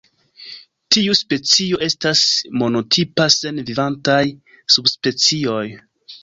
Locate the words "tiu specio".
0.95-1.79